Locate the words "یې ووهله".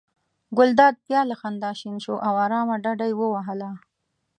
3.09-3.69